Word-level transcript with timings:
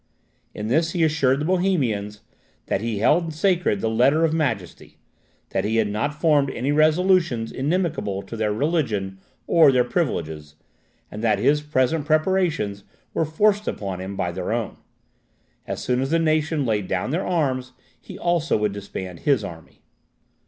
In 0.55 0.67
this 0.67 0.93
he 0.93 1.03
assured 1.03 1.39
the 1.41 1.45
Bohemians, 1.45 2.21
"that 2.65 2.81
he 2.81 2.97
held 2.97 3.35
sacred 3.35 3.81
the 3.81 3.87
Letter 3.87 4.23
of 4.25 4.33
Majesty 4.33 4.97
that 5.49 5.63
he 5.63 5.75
had 5.75 5.89
not 5.89 6.19
formed 6.19 6.49
any 6.49 6.71
resolutions 6.71 7.51
inimical 7.51 8.23
to 8.23 8.35
their 8.35 8.51
religion 8.51 9.19
or 9.45 9.71
their 9.71 9.83
privileges, 9.83 10.55
and 11.11 11.23
that 11.23 11.37
his 11.37 11.61
present 11.61 12.07
preparations 12.07 12.83
were 13.13 13.25
forced 13.25 13.67
upon 13.67 14.01
him 14.01 14.15
by 14.15 14.31
their 14.31 14.51
own. 14.51 14.77
As 15.67 15.83
soon 15.83 16.01
as 16.01 16.09
the 16.09 16.17
nation 16.17 16.65
laid 16.65 16.87
down 16.87 17.11
their 17.11 17.27
arms, 17.27 17.73
he 18.01 18.17
also 18.17 18.57
would 18.57 18.71
disband 18.71 19.19
his 19.19 19.43
army." 19.43 19.81